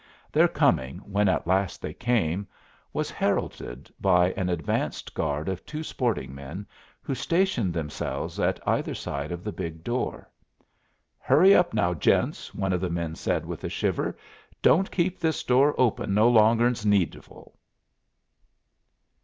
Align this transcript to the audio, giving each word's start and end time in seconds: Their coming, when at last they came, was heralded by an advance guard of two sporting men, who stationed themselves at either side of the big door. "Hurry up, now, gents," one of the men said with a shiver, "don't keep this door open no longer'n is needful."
Their 0.31 0.47
coming, 0.47 0.97
when 0.97 1.29
at 1.29 1.45
last 1.45 1.79
they 1.79 1.93
came, 1.93 2.47
was 2.91 3.11
heralded 3.11 3.93
by 4.01 4.31
an 4.31 4.49
advance 4.49 5.03
guard 5.03 5.47
of 5.47 5.63
two 5.63 5.83
sporting 5.83 6.33
men, 6.33 6.65
who 7.03 7.13
stationed 7.13 7.71
themselves 7.75 8.39
at 8.39 8.59
either 8.67 8.95
side 8.95 9.31
of 9.31 9.43
the 9.43 9.51
big 9.51 9.83
door. 9.83 10.27
"Hurry 11.19 11.53
up, 11.53 11.75
now, 11.75 11.93
gents," 11.93 12.51
one 12.55 12.73
of 12.73 12.81
the 12.81 12.89
men 12.89 13.13
said 13.13 13.45
with 13.45 13.63
a 13.63 13.69
shiver, 13.69 14.17
"don't 14.63 14.89
keep 14.89 15.19
this 15.19 15.43
door 15.43 15.75
open 15.77 16.15
no 16.15 16.27
longer'n 16.27 16.71
is 16.71 16.83
needful." 16.83 17.55